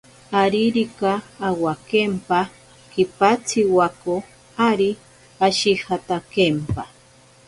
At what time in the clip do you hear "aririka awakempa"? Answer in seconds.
0.41-2.39